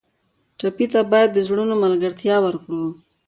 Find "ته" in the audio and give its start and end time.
0.93-0.99